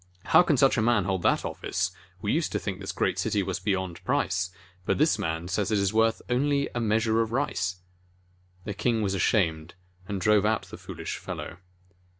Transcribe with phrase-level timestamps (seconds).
[0.25, 1.91] How can such a man hold that office?
[2.23, 4.49] We used to think this great city was beyond price,
[4.83, 7.75] but this man says it is worth only a measure of rice."
[8.63, 9.75] Then the king was ashamed,
[10.07, 11.57] and drove out the fool ish fellow.